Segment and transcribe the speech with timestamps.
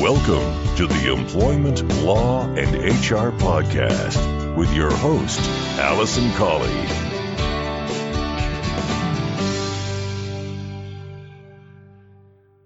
[0.00, 5.40] Welcome to the Employment Law and HR Podcast with your host,
[5.76, 6.68] Alison Colley.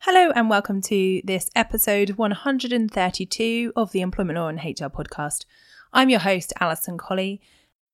[0.00, 5.46] Hello, and welcome to this episode 132 of the Employment Law and HR Podcast.
[5.90, 7.40] I'm your host, Alison Colley.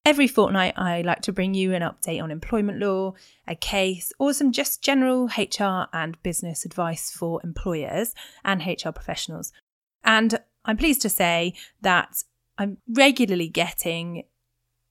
[0.09, 3.13] Every fortnight, I like to bring you an update on employment law,
[3.47, 9.53] a case, or some just general HR and business advice for employers and HR professionals.
[10.03, 11.53] And I'm pleased to say
[11.83, 12.25] that
[12.57, 14.23] I'm regularly getting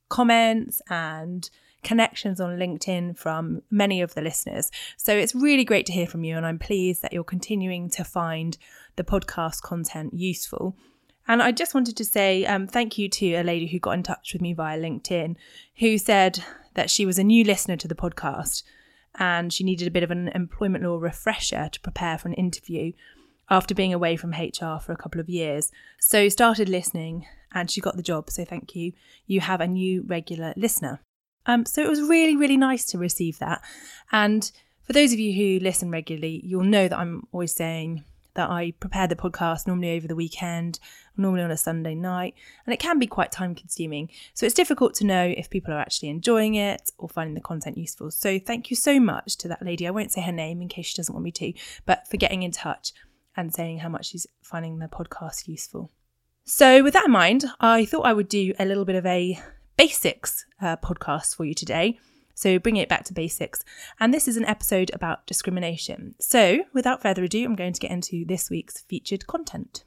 [0.08, 1.50] comments and
[1.82, 4.70] connections on LinkedIn from many of the listeners.
[4.98, 8.04] So it's really great to hear from you, and I'm pleased that you're continuing to
[8.04, 8.56] find
[8.98, 10.78] the podcast content useful.
[11.28, 14.04] And I just wanted to say um, thank you to a lady who got in
[14.04, 15.36] touch with me via LinkedIn
[15.80, 16.44] who said
[16.76, 18.64] that she was a new listener to the podcast
[19.16, 22.94] and she needed a bit of an employment law refresher to prepare for an interview
[23.50, 25.72] after being away from HR for a couple of years.
[26.00, 28.30] So started listening and she got the job.
[28.30, 28.94] So thank you.
[29.26, 31.02] You have a new regular listener.
[31.46, 33.62] Um, so it was really, really nice to receive that.
[34.12, 34.50] And
[34.84, 38.04] for those of you who listen regularly, you'll know that I'm always saying
[38.36, 40.80] that I prepare the podcast normally over the weekend,
[41.18, 42.34] normally on a Sunday night,
[42.66, 44.10] and it can be quite time consuming.
[44.34, 47.78] So it's difficult to know if people are actually enjoying it or finding the content
[47.78, 48.12] useful.
[48.12, 49.88] So thank you so much to that lady.
[49.88, 51.54] I won't say her name in case she doesn't want me to,
[51.86, 52.94] but for getting in touch
[53.36, 55.92] and saying how much she's finding the podcast useful.
[56.44, 59.38] So, with that in mind, I thought I would do a little bit of a
[59.78, 62.00] basics uh, podcast for you today.
[62.36, 63.66] So, bringing it back to basics.
[64.00, 66.16] And this is an episode about discrimination.
[66.20, 69.84] So, without further ado, I'm going to get into this week's featured content.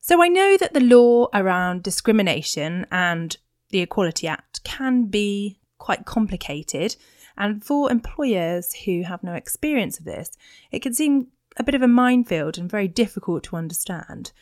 [0.00, 3.36] So, I know that the law around discrimination and
[3.70, 6.96] the Equality Act can be quite complicated.
[7.36, 10.30] And for employers who have no experience of this,
[10.70, 14.32] it can seem a bit of a minefield and very difficult to understand.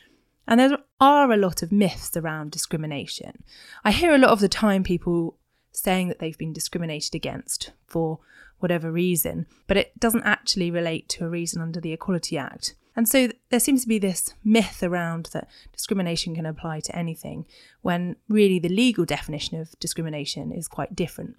[0.47, 3.43] And there are a lot of myths around discrimination.
[3.85, 5.37] I hear a lot of the time people
[5.71, 8.19] saying that they've been discriminated against for
[8.59, 12.75] whatever reason, but it doesn't actually relate to a reason under the Equality Act.
[12.95, 17.45] And so there seems to be this myth around that discrimination can apply to anything,
[17.81, 21.37] when really the legal definition of discrimination is quite different.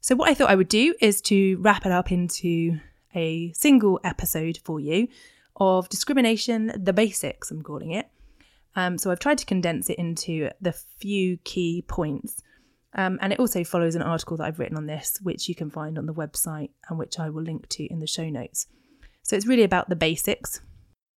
[0.00, 2.80] So, what I thought I would do is to wrap it up into
[3.14, 5.08] a single episode for you
[5.56, 8.08] of discrimination, the basics, I'm calling it.
[8.76, 12.42] Um, so I've tried to condense it into the few key points.
[12.94, 15.70] Um, and it also follows an article that I've written on this, which you can
[15.70, 18.66] find on the website and which I will link to in the show notes.
[19.22, 20.60] So it's really about the basics.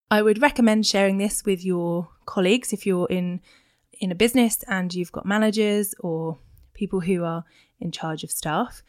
[0.10, 3.42] I would recommend sharing this with your colleagues if you're in
[4.00, 6.40] in a business and you've got managers or
[6.74, 7.46] people who are
[7.80, 8.82] in charge of staff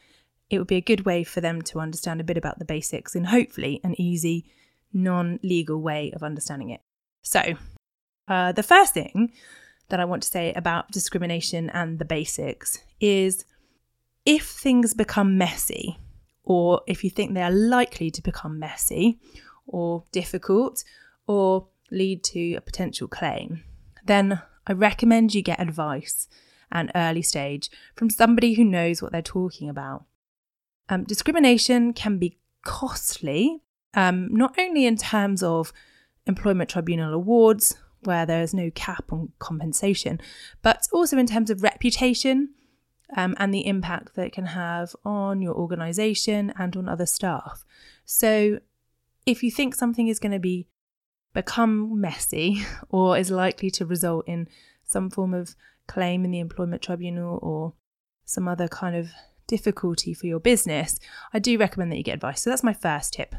[0.52, 3.14] it would be a good way for them to understand a bit about the basics
[3.14, 4.44] and hopefully an easy,
[4.92, 6.82] non legal way of understanding it.
[7.22, 7.54] So,
[8.28, 9.32] uh, the first thing
[9.88, 13.44] that I want to say about discrimination and the basics is
[14.24, 15.98] if things become messy,
[16.44, 19.18] or if you think they are likely to become messy
[19.66, 20.84] or difficult
[21.26, 23.62] or lead to a potential claim,
[24.04, 26.28] then I recommend you get advice
[26.70, 30.04] at an early stage from somebody who knows what they're talking about.
[30.88, 33.62] Um, discrimination can be costly,
[33.94, 35.72] um, not only in terms of
[36.26, 40.20] employment tribunal awards, where there is no cap on compensation,
[40.62, 42.50] but also in terms of reputation
[43.16, 47.64] um, and the impact that it can have on your organisation and on other staff.
[48.04, 48.60] So,
[49.24, 50.66] if you think something is going to be
[51.32, 54.48] become messy or is likely to result in
[54.84, 55.54] some form of
[55.86, 57.74] claim in the employment tribunal or
[58.24, 59.10] some other kind of
[59.46, 60.98] difficulty for your business,
[61.32, 62.42] I do recommend that you get advice.
[62.42, 63.34] So that's my first tip.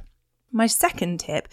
[0.52, 1.48] My second tip,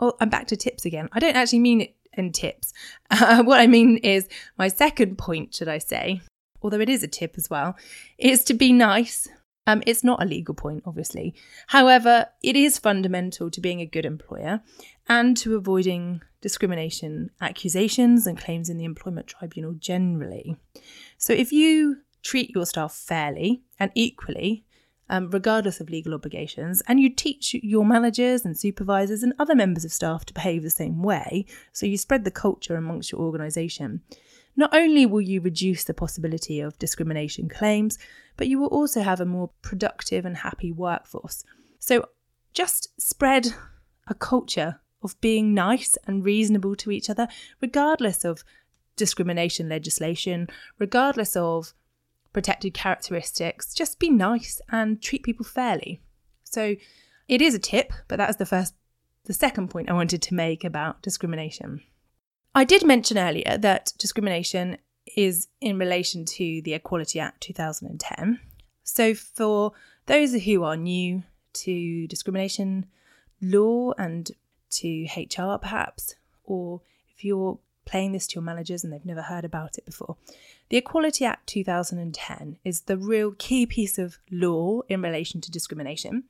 [0.00, 1.08] oh, I'm back to tips again.
[1.12, 2.72] I don't actually mean it in tips.
[3.10, 6.20] Uh, what I mean is my second point, should I say,
[6.62, 7.76] although it is a tip as well,
[8.18, 9.28] is to be nice.
[9.66, 11.34] Um, it's not a legal point, obviously.
[11.68, 14.60] However, it is fundamental to being a good employer
[15.08, 20.56] and to avoiding discrimination accusations and claims in the employment tribunal generally.
[21.16, 24.63] So if you treat your staff fairly and equally,
[25.08, 29.84] um, regardless of legal obligations, and you teach your managers and supervisors and other members
[29.84, 34.02] of staff to behave the same way, so you spread the culture amongst your organisation.
[34.56, 37.98] Not only will you reduce the possibility of discrimination claims,
[38.36, 41.44] but you will also have a more productive and happy workforce.
[41.78, 42.08] So
[42.52, 43.48] just spread
[44.06, 47.28] a culture of being nice and reasonable to each other,
[47.60, 48.44] regardless of
[48.96, 50.48] discrimination legislation,
[50.78, 51.74] regardless of
[52.34, 56.02] protected characteristics, just be nice and treat people fairly.
[56.42, 56.76] So
[57.28, 58.74] it is a tip, but that is the first
[59.24, 61.80] the second point I wanted to make about discrimination.
[62.54, 64.76] I did mention earlier that discrimination
[65.16, 68.38] is in relation to the Equality Act 2010.
[68.82, 69.72] So for
[70.04, 71.22] those who are new
[71.54, 72.86] to discrimination
[73.40, 74.30] law and
[74.72, 79.44] to HR perhaps, or if you're playing this to your managers and they've never heard
[79.44, 80.16] about it before.
[80.70, 86.24] The Equality Act 2010 is the real key piece of law in relation to discrimination.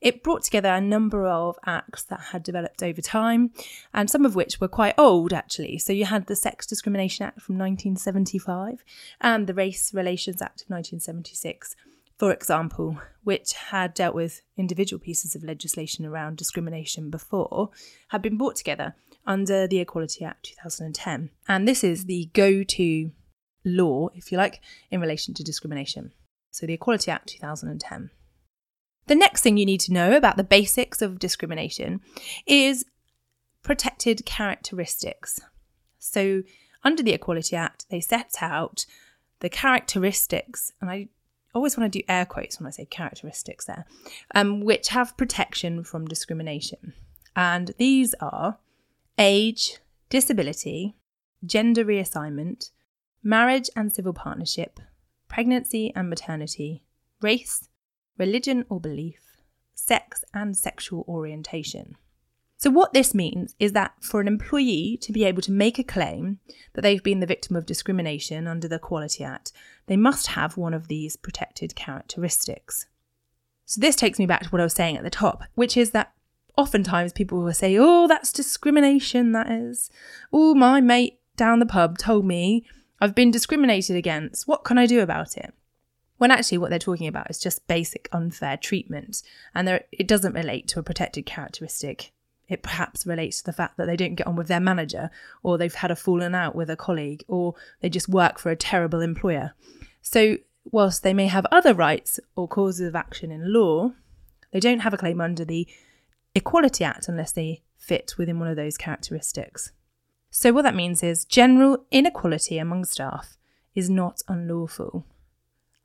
[0.00, 3.50] It brought together a number of acts that had developed over time,
[3.94, 5.78] and some of which were quite old actually.
[5.78, 8.84] So you had the Sex Discrimination Act from 1975
[9.20, 11.74] and the Race Relations Act of 1976
[12.18, 17.70] for example, which had dealt with individual pieces of legislation around discrimination before,
[18.08, 18.96] had been brought together
[19.28, 21.30] under the Equality Act 2010.
[21.46, 23.12] And this is the go to
[23.64, 24.60] law, if you like,
[24.90, 26.12] in relation to discrimination.
[26.50, 28.10] So the Equality Act 2010.
[29.06, 32.00] The next thing you need to know about the basics of discrimination
[32.46, 32.84] is
[33.62, 35.40] protected characteristics.
[35.98, 36.42] So,
[36.84, 38.86] under the Equality Act, they set out
[39.40, 41.08] the characteristics, and I
[41.54, 43.86] always want to do air quotes when I say characteristics there,
[44.34, 46.92] um, which have protection from discrimination.
[47.34, 48.58] And these are
[49.18, 49.78] age,
[50.08, 50.96] disability,
[51.44, 52.70] gender reassignment,
[53.22, 54.80] marriage and civil partnership,
[55.28, 56.84] pregnancy and maternity,
[57.20, 57.68] race,
[58.16, 59.20] religion or belief,
[59.74, 61.96] sex and sexual orientation.
[62.56, 65.84] So, what this means is that for an employee to be able to make a
[65.84, 66.40] claim
[66.74, 69.52] that they've been the victim of discrimination under the Equality Act,
[69.86, 72.86] they must have one of these protected characteristics.
[73.64, 75.92] So, this takes me back to what I was saying at the top, which is
[75.92, 76.12] that
[76.58, 79.90] oftentimes people will say, Oh, that's discrimination, that is.
[80.32, 82.66] Oh, my mate down the pub told me
[83.00, 84.48] I've been discriminated against.
[84.48, 85.54] What can I do about it?
[86.16, 89.22] When actually, what they're talking about is just basic unfair treatment,
[89.54, 92.12] and there, it doesn't relate to a protected characteristic.
[92.48, 95.10] It perhaps relates to the fact that they don't get on with their manager,
[95.44, 98.56] or they've had a falling out with a colleague, or they just work for a
[98.56, 99.54] terrible employer.
[100.02, 103.92] So, whilst they may have other rights or causes of action in law,
[104.50, 105.68] they don't have a claim under the
[106.38, 109.72] Equality Act unless they fit within one of those characteristics.
[110.30, 113.36] So, what that means is general inequality among staff
[113.74, 115.04] is not unlawful,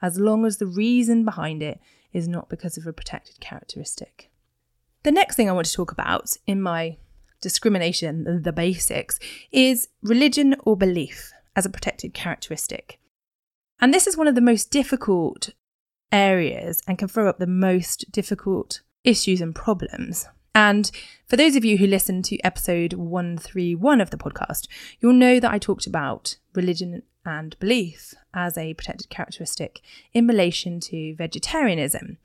[0.01, 1.79] as long as the reason behind it
[2.11, 4.29] is not because of a protected characteristic.
[5.01, 6.97] The next thing I want to talk about in my
[7.41, 9.19] discrimination, the basics,
[9.51, 12.99] is religion or belief as a protected characteristic.
[13.79, 15.49] And this is one of the most difficult
[16.11, 20.27] areas and can throw up the most difficult issues and problems.
[20.55, 20.91] And
[21.25, 24.67] for those of you who listened to episode 131 of the podcast,
[24.99, 29.81] you'll know that I talked about religion and belief as a protected characteristic
[30.13, 32.17] in relation to vegetarianism.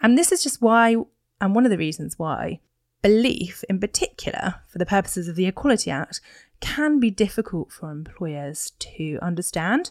[0.00, 0.96] And this is just why,
[1.40, 2.60] and one of the reasons why,
[3.02, 6.20] belief in particular, for the purposes of the Equality Act,
[6.60, 9.90] can be difficult for employers to understand,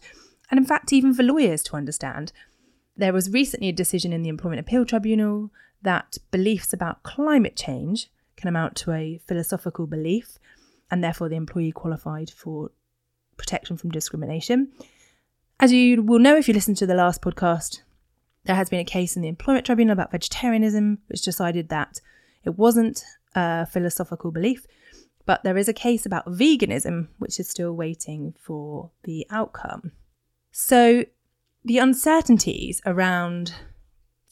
[0.50, 2.32] and in fact, even for lawyers to understand.
[2.96, 5.52] There was recently a decision in the Employment Appeal Tribunal
[5.84, 10.38] that beliefs about climate change can amount to a philosophical belief,
[10.90, 12.72] and therefore the employee qualified for
[13.38, 14.72] protection from discrimination.
[15.60, 17.82] As you will know if you listened to the last podcast,
[18.46, 22.02] there has been a case in the Employment Tribunal about vegetarianism, which decided that
[22.44, 23.04] it wasn't
[23.36, 24.66] a philosophical belief,
[25.26, 29.92] but there is a case about veganism, which is still waiting for the outcome.
[30.52, 31.06] So,
[31.64, 33.54] the uncertainties around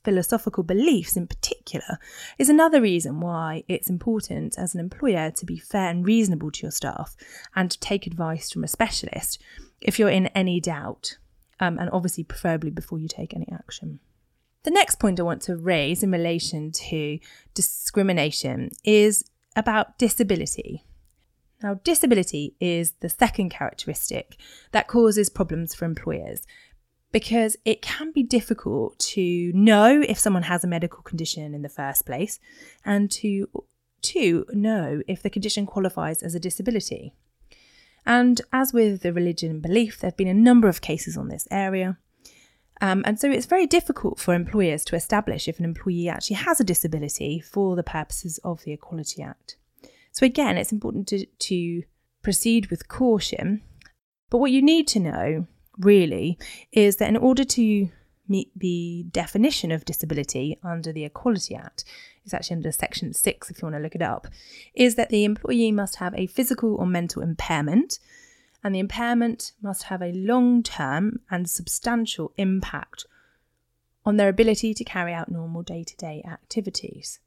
[0.03, 1.99] philosophical beliefs in particular
[2.37, 6.63] is another reason why it's important as an employer to be fair and reasonable to
[6.63, 7.15] your staff
[7.55, 9.41] and to take advice from a specialist
[9.81, 11.17] if you're in any doubt,
[11.59, 13.99] um, and obviously, preferably before you take any action.
[14.63, 17.19] The next point I want to raise in relation to
[17.53, 19.23] discrimination is
[19.55, 20.83] about disability.
[21.61, 24.37] Now, disability is the second characteristic
[24.71, 26.45] that causes problems for employers
[27.11, 31.69] because it can be difficult to know if someone has a medical condition in the
[31.69, 32.39] first place
[32.85, 33.47] and to
[34.01, 37.13] to know if the condition qualifies as a disability.
[38.05, 41.27] And as with the religion and belief, there have been a number of cases on
[41.27, 41.97] this area.
[42.81, 46.61] Um, and so it's very difficult for employers to establish if an employee actually has
[46.61, 49.57] a disability for the purposes of the Equality Act.
[50.11, 51.83] So, again, it's important to, to
[52.23, 53.61] proceed with caution.
[54.29, 55.47] But what you need to know
[55.79, 56.37] really
[56.71, 57.89] is that in order to
[58.27, 61.83] meet the definition of disability under the Equality Act,
[62.23, 64.27] it's actually under Section 6 if you want to look it up,
[64.75, 67.99] is that the employee must have a physical or mental impairment
[68.63, 73.05] and the impairment must have a long term and substantial impact
[74.05, 77.19] on their ability to carry out normal day to day activities.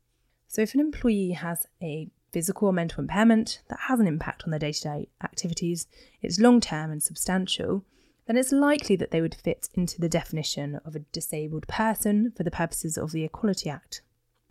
[0.49, 4.51] So, if an employee has a physical or mental impairment that has an impact on
[4.51, 5.87] their day to day activities,
[6.21, 7.85] it's long term and substantial,
[8.27, 12.43] then it's likely that they would fit into the definition of a disabled person for
[12.43, 14.03] the purposes of the Equality Act.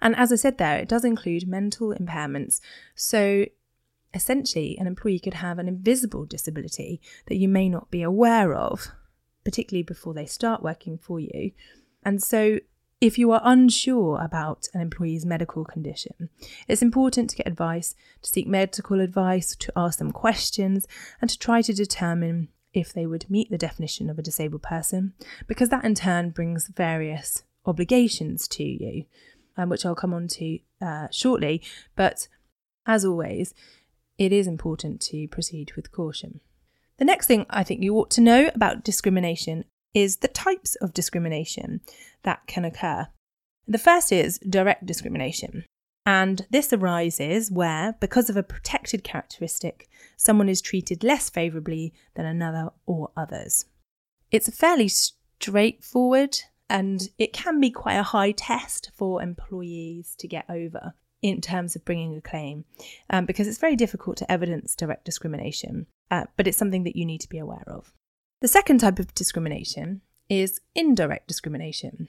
[0.02, 2.60] And as I said there, it does include mental impairments.
[2.96, 3.46] So
[4.14, 8.92] essentially, an employee could have an invisible disability that you may not be aware of,
[9.46, 11.52] particularly before they start working for you.
[12.04, 12.60] And so
[13.00, 16.30] if you are unsure about an employee's medical condition,
[16.68, 20.88] it's important to get advice, to seek medical advice, to ask them questions,
[21.22, 25.14] and to try to determine if they would meet the definition of a disabled person,
[25.48, 29.06] because that in turn brings various obligations to you,
[29.58, 31.62] um, which I'll come on to uh, shortly.
[31.96, 32.28] But
[32.86, 33.54] as always,
[34.18, 36.40] it is important to proceed with caution.
[36.98, 40.94] The next thing I think you ought to know about discrimination is the types of
[40.94, 41.82] discrimination
[42.24, 43.08] that can occur.
[43.68, 45.66] The first is direct discrimination.
[46.06, 52.26] And this arises where, because of a protected characteristic, someone is treated less favourably than
[52.26, 53.66] another or others.
[54.32, 56.40] It's a fairly straightforward
[56.70, 61.76] and it can be quite a high test for employees to get over in terms
[61.76, 62.66] of bringing a claim
[63.10, 67.06] um, because it's very difficult to evidence direct discrimination, uh, but it's something that you
[67.06, 67.94] need to be aware of.
[68.42, 72.08] The second type of discrimination is indirect discrimination.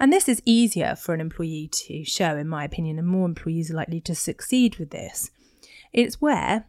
[0.00, 3.70] And this is easier for an employee to show, in my opinion, and more employees
[3.70, 5.30] are likely to succeed with this.
[5.92, 6.66] It's where,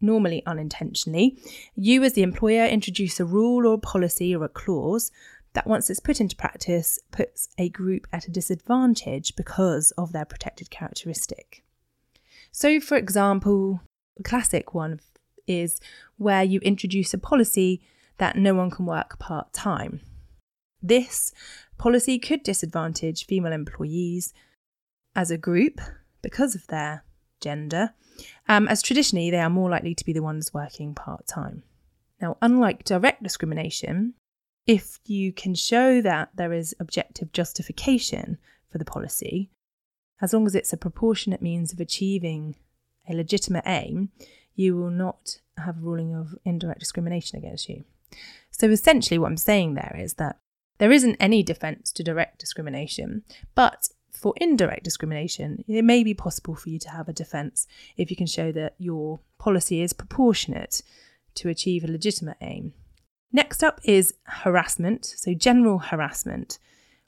[0.00, 1.38] normally unintentionally,
[1.74, 5.10] you as the employer introduce a rule or a policy or a clause
[5.54, 10.26] that, once it's put into practice, puts a group at a disadvantage because of their
[10.26, 11.64] protected characteristic.
[12.52, 13.80] So, for example,
[14.18, 15.00] a classic one
[15.46, 15.80] is
[16.18, 17.80] where you introduce a policy
[18.18, 20.00] that no one can work part time.
[20.82, 21.32] This
[21.78, 24.32] policy could disadvantage female employees
[25.14, 25.80] as a group
[26.22, 27.04] because of their
[27.40, 27.94] gender,
[28.48, 31.62] um, as traditionally they are more likely to be the ones working part time.
[32.20, 34.14] Now, unlike direct discrimination,
[34.66, 38.38] if you can show that there is objective justification
[38.70, 39.50] for the policy,
[40.20, 42.56] as long as it's a proportionate means of achieving
[43.08, 44.10] a legitimate aim,
[44.54, 47.84] you will not have a ruling of indirect discrimination against you.
[48.50, 50.38] So essentially, what I'm saying there is that
[50.78, 53.22] there isn't any defence to direct discrimination,
[53.54, 57.66] but for indirect discrimination, it may be possible for you to have a defence
[57.96, 60.82] if you can show that your policy is proportionate
[61.34, 62.72] to achieve a legitimate aim.
[63.32, 66.58] Next up is harassment, so general harassment,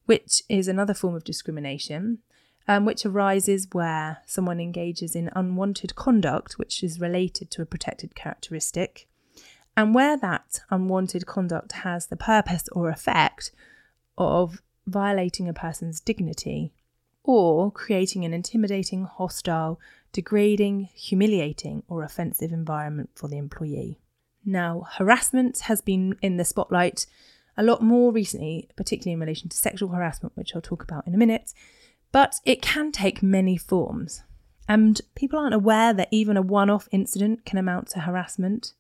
[0.05, 2.19] which is another form of discrimination,
[2.67, 8.15] um, which arises where someone engages in unwanted conduct which is related to a protected
[8.15, 9.09] characteristic
[9.79, 13.53] and where that unwanted conduct has the purpose or effect
[14.19, 16.73] of violating a person's dignity
[17.23, 19.79] or creating an intimidating, hostile,
[20.13, 24.01] degrading, humiliating, or offensive environment for the employee.
[24.45, 27.07] Now, harassment has been in the spotlight
[27.57, 31.15] a lot more recently, particularly in relation to sexual harassment, which I'll talk about in
[31.15, 31.55] a minute,
[32.11, 34.25] but it can take many forms.
[34.69, 38.73] And people aren't aware that even a one off incident can amount to harassment.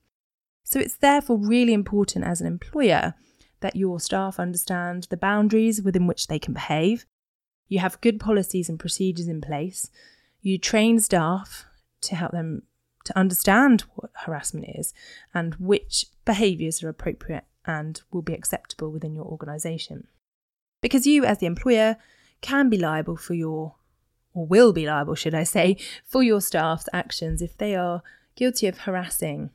[0.71, 3.15] So it's therefore really important as an employer
[3.61, 7.07] that your staff understand the boundaries within which they can behave.
[7.69, 9.89] You have good policies and procedures in place.
[10.43, 11.65] You train staff
[12.03, 12.65] to help them
[13.05, 14.93] to understand what harassment is
[15.33, 20.07] and which behaviours are appropriate and will be acceptable within your organisation.
[20.83, 21.97] Because you, as the employer,
[22.43, 23.77] can be liable for your,
[24.35, 28.03] or will be liable, should I say, for your staff's actions if they are
[28.37, 29.49] guilty of harassing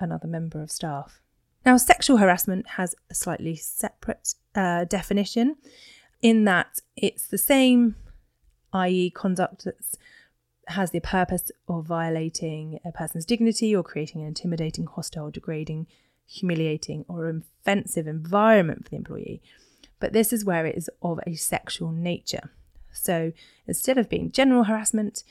[0.00, 1.20] another member of staff.
[1.66, 5.56] Now, sexual harassment has a slightly separate uh, definition
[6.22, 7.96] in that it's the same,
[8.72, 9.76] i.e., conduct that
[10.68, 15.86] has the purpose of violating a person's dignity or creating an intimidating, hostile, degrading,
[16.26, 19.42] humiliating, or offensive environment for the employee.
[20.00, 22.50] But this is where it is of a sexual nature.
[22.92, 23.32] So
[23.66, 25.24] instead of being general harassment,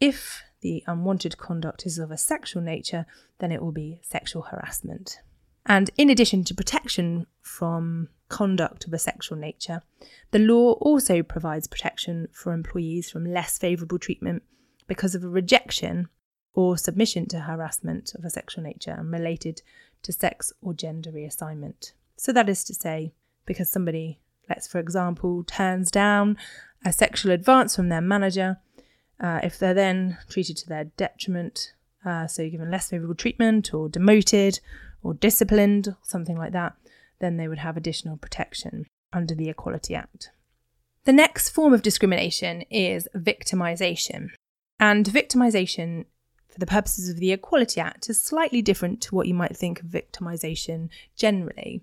[0.00, 3.04] if the unwanted conduct is of a sexual nature,
[3.38, 5.20] then it will be sexual harassment.
[5.66, 9.82] And in addition to protection from conduct of a sexual nature,
[10.30, 14.42] the law also provides protection for employees from less favourable treatment
[14.86, 16.08] because of a rejection
[16.54, 19.60] or submission to harassment of a sexual nature and related
[20.02, 21.92] to sex or gender reassignment.
[22.16, 23.12] So, that is to say,
[23.44, 24.18] because somebody,
[24.48, 26.38] let's for example, turns down
[26.86, 28.60] a sexual advance from their manager
[29.24, 31.72] uh, if they're then treated to their detriment,
[32.04, 34.60] uh, so given less favourable treatment or demoted
[35.02, 36.74] or disciplined, something like that,
[37.20, 40.30] then they would have additional protection under the Equality Act.
[41.04, 44.28] The next form of discrimination is victimisation.
[44.78, 46.04] And victimisation,
[46.50, 49.80] for the purposes of the Equality Act, is slightly different to what you might think
[49.80, 51.82] of victimisation generally.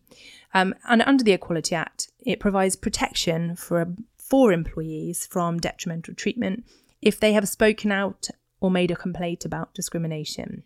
[0.54, 6.66] Um, and under the Equality Act, it provides protection for, for employees from detrimental treatment
[7.02, 8.30] if they have spoken out
[8.60, 10.64] or made a complaint about discrimination.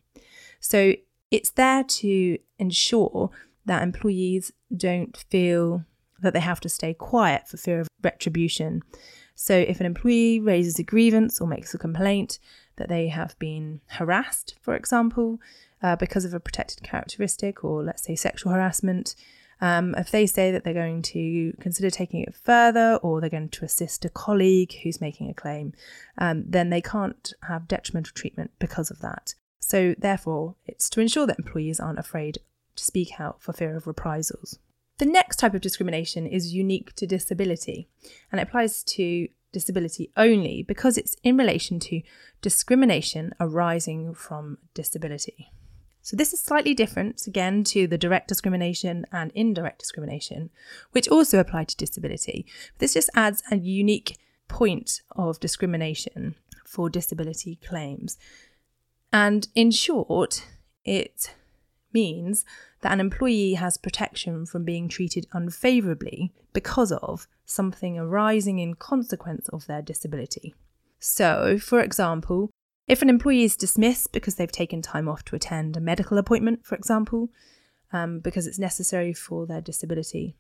[0.59, 0.95] So
[1.31, 3.29] it's there to ensure
[3.65, 5.85] that employees don't feel
[6.21, 8.81] that they have to stay quiet for fear of retribution.
[9.35, 12.39] So if an employee raises a grievance or makes a complaint
[12.77, 15.39] that they have been harassed, for example,
[15.81, 19.15] uh, because of a protected characteristic or let's say sexual harassment,
[19.65, 23.49] um, if they say that they're going to consider taking it further or they're going
[23.49, 25.73] to assist a colleague who's making a claim,
[26.19, 29.33] um, then they can't have detrimental treatment because of that.
[29.59, 32.37] So, therefore, it's to ensure that employees aren't afraid
[32.75, 34.59] to speak out for fear of reprisals.
[34.99, 37.89] The next type of discrimination is unique to disability
[38.31, 42.03] and it applies to disability only because it's in relation to
[42.43, 45.51] discrimination arising from disability.
[46.05, 50.51] So, this is slightly different again to the direct discrimination and indirect discrimination,
[50.91, 52.45] which also apply to disability.
[52.77, 58.19] This just adds a unique point of discrimination for disability claims.
[59.11, 60.45] And in short,
[60.83, 61.33] it
[61.91, 62.45] means
[62.81, 69.49] that an employee has protection from being treated unfavourably because of something arising in consequence
[69.49, 70.53] of their disability.
[70.99, 72.51] So, for example,
[72.87, 76.65] if an employee is dismissed because they've taken time off to attend a medical appointment,
[76.65, 77.29] for example,
[77.91, 80.35] um, because it's necessary for their disability,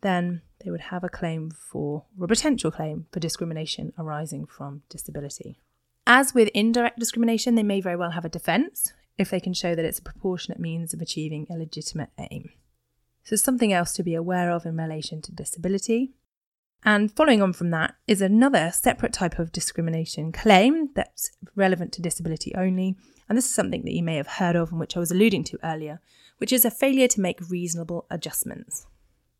[0.00, 4.82] then they would have a claim for, or a potential claim for discrimination arising from
[4.88, 5.58] disability.
[6.06, 9.74] As with indirect discrimination, they may very well have a defence if they can show
[9.74, 12.50] that it's a proportionate means of achieving a legitimate aim.
[13.22, 16.12] So, something else to be aware of in relation to disability
[16.84, 22.02] and following on from that is another separate type of discrimination claim that's relevant to
[22.02, 22.96] disability only.
[23.28, 25.44] And this is something that you may have heard of and which I was alluding
[25.44, 26.00] to earlier,
[26.38, 28.86] which is a failure to make reasonable adjustments.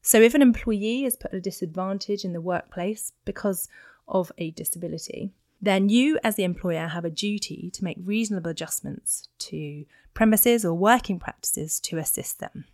[0.02, 3.68] So, if an employee is put at a disadvantage in the workplace because
[4.08, 9.28] of a disability, then you, as the employer, have a duty to make reasonable adjustments
[9.38, 12.64] to premises or working practices to assist them.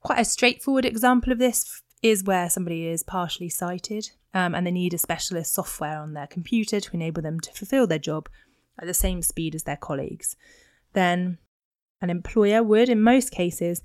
[0.00, 4.70] Quite a straightforward example of this is where somebody is partially sighted um, and they
[4.70, 8.28] need a specialist software on their computer to enable them to fulfill their job
[8.78, 10.36] at the same speed as their colleagues,
[10.92, 11.38] then
[12.00, 13.82] an employer would, in most cases,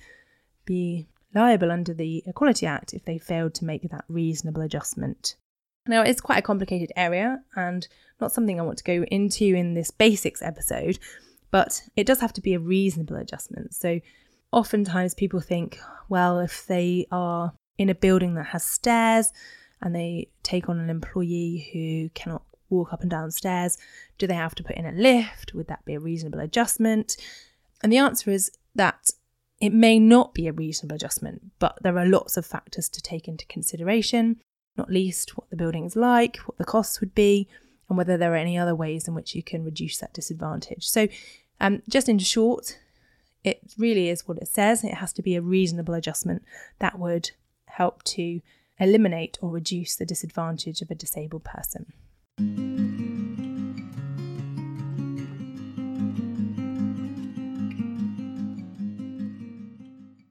[0.66, 5.36] be liable under the Equality Act if they failed to make that reasonable adjustment.
[5.88, 7.88] Now, it's quite a complicated area and
[8.22, 11.00] not something I want to go into in this basics episode,
[11.52, 13.74] but it does have to be a reasonable adjustment.
[13.74, 14.00] So,
[14.52, 19.32] oftentimes people think, well, if they are in a building that has stairs
[19.82, 23.78] and they take on an employee who cannot walk up and down stairs,
[24.18, 25.54] do they have to put in a lift?
[25.54, 27.18] Would that be a reasonable adjustment?
[27.82, 29.12] And the answer is that
[29.60, 33.28] it may not be a reasonable adjustment, but there are lots of factors to take
[33.28, 34.42] into consideration,
[34.78, 37.48] not least what the building is like, what the costs would be,
[37.88, 40.88] and whether there are any other ways in which you can reduce that disadvantage.
[40.88, 41.08] So,
[41.60, 42.78] um, just in short,
[43.44, 44.84] it really is what it says.
[44.84, 46.44] It has to be a reasonable adjustment
[46.80, 47.32] that would
[47.74, 48.42] help to
[48.80, 51.94] eliminate or reduce the disadvantage of a disabled person.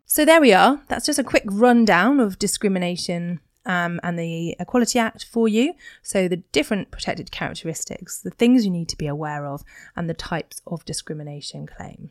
[0.07, 0.83] So there we are.
[0.88, 5.72] That's just a quick rundown of discrimination um, and the Equality Act for you.
[6.02, 9.62] So the different protected characteristics, the things you need to be aware of,
[9.96, 12.11] and the types of discrimination claim.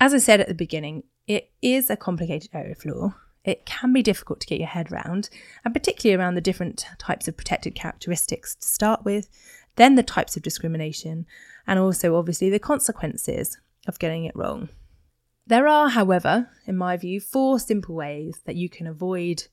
[0.00, 3.14] As I said at the beginning, it is a complicated area of law
[3.46, 5.30] it can be difficult to get your head around,
[5.64, 9.28] and particularly around the different types of protected characteristics to start with,
[9.76, 11.26] then the types of discrimination,
[11.66, 14.68] and also obviously the consequences of getting it wrong.
[15.46, 19.44] There are, however, in my view, four simple ways that you can avoid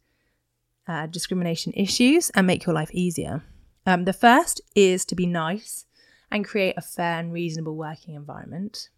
[0.87, 3.43] uh, discrimination issues and make your life easier.
[3.85, 5.85] Um, the first is to be nice
[6.31, 8.89] and create a fair and reasonable working environment.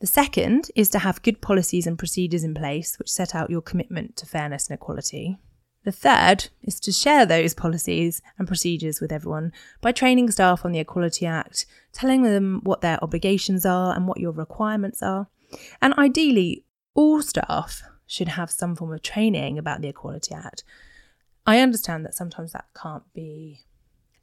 [0.00, 3.62] The second is to have good policies and procedures in place which set out your
[3.62, 5.38] commitment to fairness and equality.
[5.84, 10.72] The third is to share those policies and procedures with everyone by training staff on
[10.72, 15.28] the Equality Act, telling them what their obligations are and what your requirements are.
[15.80, 20.62] And ideally, all staff should have some form of training about the Equality Act.
[21.46, 23.60] I understand that sometimes that can't be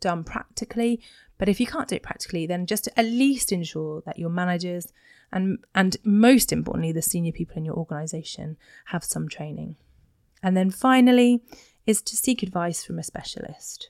[0.05, 1.01] done practically.
[1.39, 4.93] But if you can't do it practically, then just at least ensure that your managers
[5.31, 9.75] and and most importantly the senior people in your organization have some training.
[10.43, 11.41] And then finally
[11.87, 13.89] is to seek advice from a specialist.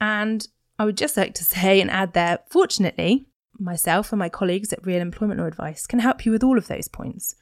[0.00, 0.46] And
[0.78, 3.26] I would just like to say and add there, fortunately,
[3.58, 6.68] myself and my colleagues at Real Employment Law Advice can help you with all of
[6.68, 7.34] those points.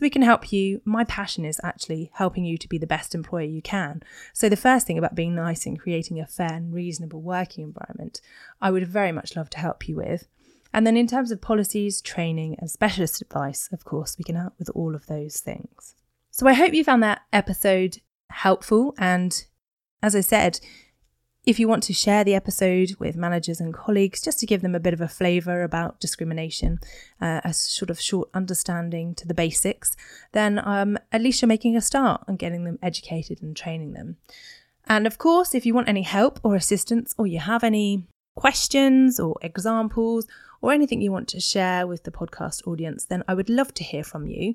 [0.00, 0.80] So we can help you.
[0.86, 4.02] My passion is actually helping you to be the best employer you can.
[4.32, 8.22] So the first thing about being nice and creating a fair and reasonable working environment,
[8.62, 10.26] I would very much love to help you with.
[10.72, 14.54] And then in terms of policies, training, and specialist advice, of course, we can help
[14.58, 15.96] with all of those things.
[16.30, 17.98] So I hope you found that episode
[18.30, 18.94] helpful.
[18.96, 19.44] And
[20.02, 20.60] as I said,
[21.50, 24.76] if you want to share the episode with managers and colleagues, just to give them
[24.76, 26.78] a bit of a flavour about discrimination,
[27.20, 29.96] uh, a sort of short understanding to the basics,
[30.30, 34.16] then um, at least you're making a start on getting them educated and training them.
[34.86, 39.18] And of course, if you want any help or assistance, or you have any questions
[39.18, 40.28] or examples,
[40.62, 43.82] or anything you want to share with the podcast audience, then I would love to
[43.82, 44.54] hear from you.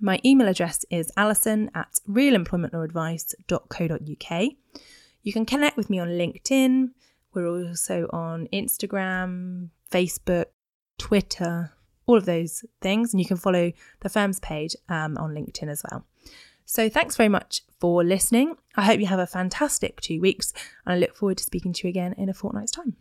[0.00, 4.52] My email address is alison at realemploymentlawsadvice.co.uk.
[5.22, 6.90] You can connect with me on LinkedIn.
[7.34, 10.46] We're also on Instagram, Facebook,
[10.98, 11.72] Twitter,
[12.06, 13.12] all of those things.
[13.12, 16.04] And you can follow the firm's page um, on LinkedIn as well.
[16.64, 18.54] So thanks very much for listening.
[18.76, 20.52] I hope you have a fantastic two weeks
[20.86, 22.94] and I look forward to speaking to you again in a fortnight's time.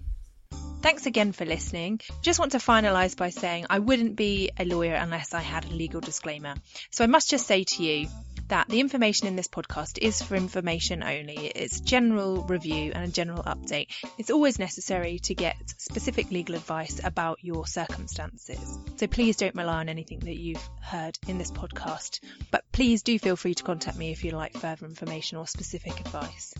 [0.82, 2.00] Thanks again for listening.
[2.22, 5.74] Just want to finalise by saying I wouldn't be a lawyer unless I had a
[5.74, 6.56] legal disclaimer.
[6.90, 8.08] So I must just say to you
[8.50, 11.48] that the information in this podcast is for information only.
[11.56, 13.88] It's general review and a general update.
[14.18, 18.78] It's always necessary to get specific legal advice about your circumstances.
[18.98, 22.20] So please don't rely on anything that you've heard in this podcast.
[22.52, 26.00] But please do feel free to contact me if you'd like further information or specific
[26.00, 26.54] advice.